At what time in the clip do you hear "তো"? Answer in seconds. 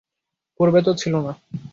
0.85-0.91